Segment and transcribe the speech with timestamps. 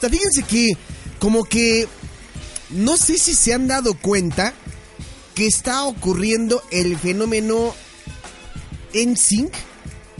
[0.00, 0.76] Fíjense que
[1.18, 1.88] como que
[2.70, 4.54] no sé si se han dado cuenta
[5.34, 7.74] que está ocurriendo el fenómeno
[8.94, 9.52] NSYNC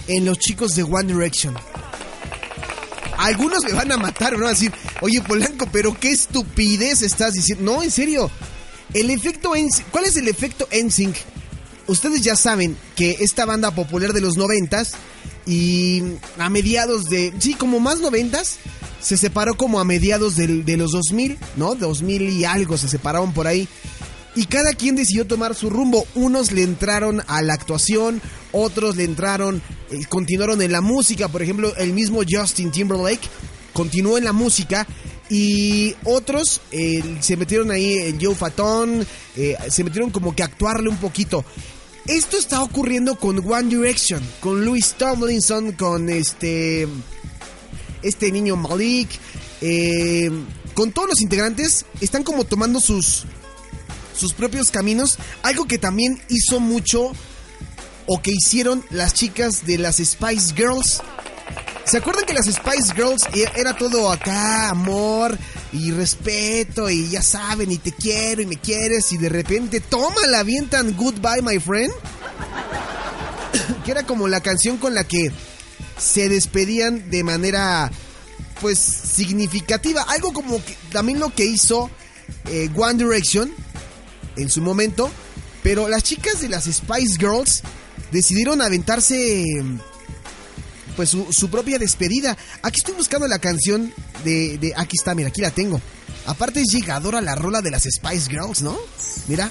[0.09, 1.55] en los chicos de One Direction.
[3.19, 4.47] Algunos me van a matar, ¿no?
[4.47, 7.73] A decir, oye Polanco, pero qué estupidez estás diciendo.
[7.73, 8.33] No, en serio.
[8.95, 11.15] El efecto NSYNC, ¿cuál es el efecto NSYNC?
[11.87, 14.95] Ustedes ya saben que esta banda popular de los noventas
[15.47, 16.03] y
[16.37, 18.59] a mediados de, sí, como más noventas,
[19.01, 21.75] se separó como a mediados de los 2000, ¿no?
[21.75, 23.69] 2000 y algo se separaron por ahí.
[24.35, 26.07] Y cada quien decidió tomar su rumbo.
[26.15, 31.27] Unos le entraron a la actuación, otros le entraron, eh, continuaron en la música.
[31.29, 33.29] Por ejemplo, el mismo Justin Timberlake
[33.73, 34.87] continuó en la música.
[35.31, 39.05] Y otros eh, se metieron ahí, el Joe Fatón,
[39.37, 41.45] eh, se metieron como que a actuarle un poquito.
[42.07, 46.89] Esto está ocurriendo con One Direction, con Louis Tomlinson, con este
[48.03, 49.09] este niño Malik,
[49.61, 50.31] eh,
[50.75, 53.25] con todos los integrantes, están como tomando sus,
[54.17, 55.19] sus propios caminos.
[55.43, 57.13] Algo que también hizo mucho
[58.07, 61.03] o que hicieron las chicas de las Spice Girls.
[61.85, 65.39] ¿Se acuerdan que las Spice Girls e, era todo acá, amor
[65.73, 70.27] y respeto y ya saben y te quiero y me quieres y de repente toma
[70.27, 71.93] la avientan Goodbye My Friend?
[73.85, 75.31] que era como la canción con la que
[75.99, 77.91] se despedían de manera
[78.61, 80.03] pues significativa.
[80.03, 81.91] Algo como que, también lo que hizo
[82.47, 83.53] eh, One Direction
[84.37, 85.11] en su momento.
[85.63, 87.63] Pero las chicas de las Spice Girls
[88.13, 89.45] decidieron aventarse
[90.97, 92.37] pues su, propia despedida.
[92.63, 93.93] Aquí estoy buscando la canción
[94.25, 95.81] de, de, Aquí está, mira, aquí la tengo.
[96.27, 98.77] Aparte es llegadora la rola de las Spice Girls, ¿no?
[99.29, 99.51] Mira.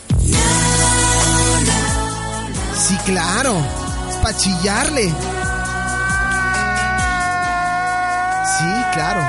[2.88, 3.58] Sí, claro.
[4.10, 5.12] Es para chillarle.
[8.98, 9.22] Claro.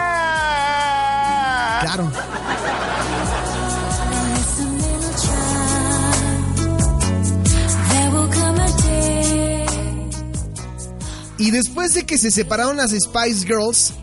[1.81, 2.13] Claro.
[11.39, 13.95] Y después de que se separaron las Spice Girls,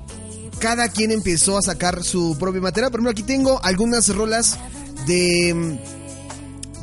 [0.60, 2.92] cada quien empezó a sacar su propio material.
[2.92, 4.58] Por ejemplo, aquí tengo algunas rolas
[5.06, 5.78] de,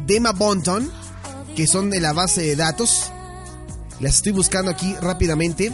[0.06, 0.90] de Emma Bonton,
[1.56, 3.10] que son de la base de datos.
[3.98, 5.72] Las estoy buscando aquí rápidamente.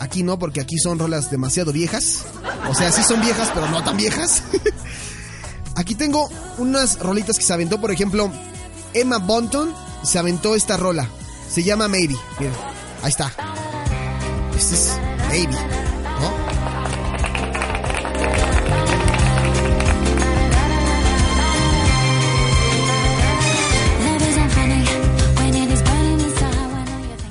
[0.00, 2.24] Aquí no, porque aquí son rolas demasiado viejas.
[2.68, 4.42] O sea, sí son viejas, pero no tan viejas.
[5.74, 8.30] aquí tengo unas rolitas que se aventó, por ejemplo,
[8.94, 11.08] Emma Bonton se aventó esta rola.
[11.50, 12.16] Se llama Maybe.
[12.38, 12.54] Miren,
[13.02, 13.32] ahí está.
[14.56, 14.98] Este es
[15.28, 15.56] Maybe,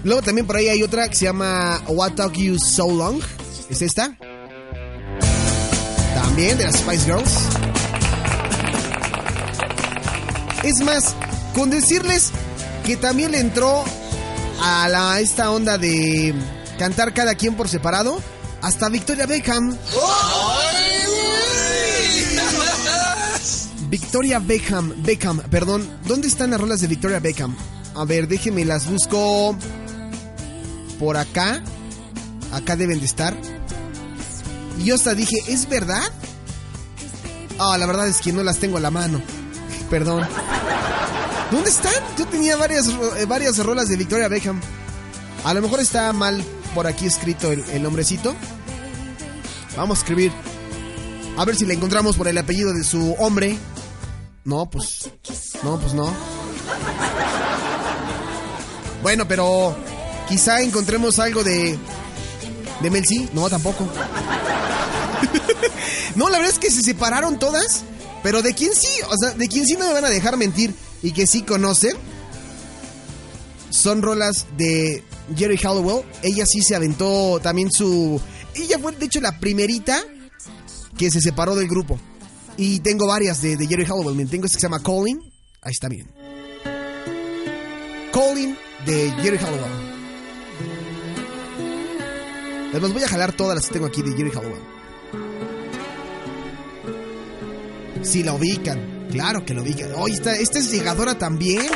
[0.05, 3.19] Luego también por ahí hay otra que se llama What Talk You So Long.
[3.71, 4.15] ¿Es esta?
[6.13, 7.31] También de las Spice Girls.
[10.63, 11.15] Es más,
[11.55, 12.29] con decirles
[12.85, 13.83] que también le entró
[14.61, 16.35] a la, esta onda de
[16.77, 18.21] cantar cada quien por separado,
[18.61, 19.75] hasta Victoria Beckham.
[23.89, 27.57] Victoria Beckham, Beckham, perdón, ¿dónde están las rolas de Victoria Beckham?
[27.95, 29.57] A ver, déjenme las busco
[30.99, 31.61] por acá.
[32.51, 33.35] Acá deben de estar.
[34.79, 36.03] Y yo hasta dije, ¿es verdad?
[37.59, 39.21] Ah, la verdad es que no las tengo a la mano.
[39.89, 40.27] Perdón.
[41.51, 41.93] ¿Dónde están?
[42.17, 44.59] Yo tenía varias, eh, varias rolas de Victoria Beckham.
[45.43, 48.35] A lo mejor está mal por aquí escrito el, el nombrecito.
[49.77, 50.31] Vamos a escribir.
[51.37, 53.57] A ver si le encontramos por el apellido de su hombre.
[54.43, 55.09] No, pues.
[55.63, 56.13] No, pues no.
[59.01, 59.75] Bueno, pero
[60.27, 61.77] Quizá encontremos algo de.
[62.81, 63.85] ¿De Mel No, tampoco.
[66.15, 67.83] no, la verdad es que se separaron todas.
[68.23, 70.73] Pero de quién sí, o sea, de quién sí no me van a dejar mentir
[71.03, 71.95] y que sí conocen.
[73.69, 75.03] Son rolas de
[75.35, 76.05] Jerry Hallowell.
[76.23, 78.19] Ella sí se aventó también su.
[78.55, 80.01] Ella fue, de hecho, la primerita
[80.97, 81.99] que se separó del grupo.
[82.57, 84.29] Y tengo varias de, de Jerry Hallowell.
[84.29, 85.19] Tengo esta que se llama Calling.
[85.61, 86.09] Ahí está bien.
[88.11, 89.94] Calling de Jerry Hallowell.
[92.75, 94.61] Además voy a jalar todas las que tengo aquí de Jerry Hallowell.
[98.03, 99.07] Sí, la ubican.
[99.09, 99.93] Claro que la ubican.
[99.95, 101.69] Oye, esta, esta es llegadora también.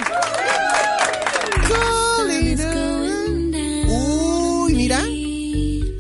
[3.87, 4.99] Uy, mira.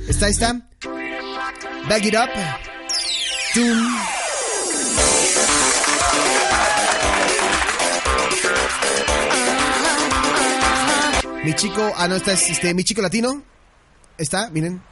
[0.09, 0.67] Está, está.
[1.87, 2.29] Back it up.
[3.53, 3.95] Tum.
[11.45, 13.41] Mi chico, ah, no, está, este, mi chico latino.
[14.17, 14.88] Está, miren.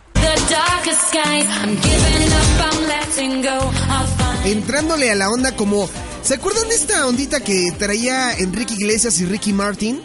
[4.45, 5.89] Entrándole a la onda como...
[6.23, 10.01] ¿Se acuerdan de esta ondita que traía Enrique Iglesias y Ricky Martin?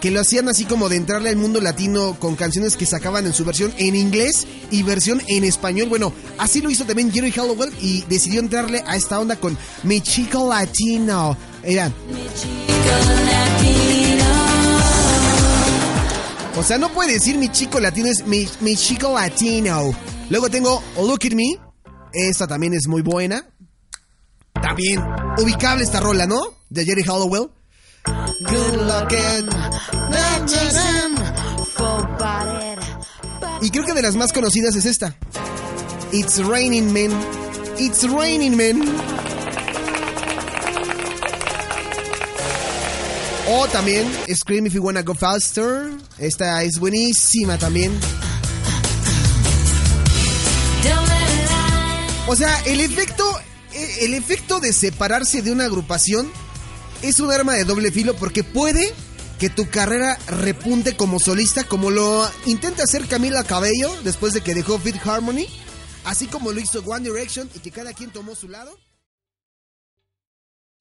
[0.00, 3.32] Que lo hacían así como de entrarle al mundo latino con canciones que sacaban en
[3.32, 5.88] su versión en inglés y versión en español.
[5.88, 10.00] Bueno, así lo hizo también Jerry Hallowell y decidió entrarle a esta onda con Mi
[10.00, 11.36] Chico Latino.
[11.62, 11.90] Era...
[16.58, 19.92] O sea, no puede decir mi chico latino, es mi, mi chico latino.
[20.28, 21.56] Luego tengo Look at Me.
[22.12, 23.48] Esta también es muy buena.
[24.60, 25.00] También
[25.38, 26.40] ubicable esta rola, ¿no?
[26.68, 27.50] De Jerry Hollowell.
[28.40, 28.78] Good
[33.62, 35.16] Y creo que de las más conocidas es esta.
[36.10, 37.12] It's raining men.
[37.78, 38.82] It's raining men.
[43.50, 45.90] O también Scream If You Wanna Go Faster.
[46.18, 47.98] Esta es buenísima también.
[52.26, 53.24] O sea, el efecto,
[53.72, 56.30] e, el efecto de separarse de una agrupación
[57.00, 58.92] es un arma de doble filo porque puede
[59.38, 64.54] que tu carrera repunte como solista, como lo intenta hacer Camila Cabello después de que
[64.54, 65.46] dejó Fit Harmony,
[66.04, 68.76] así como lo hizo One Direction y que cada quien tomó su lado.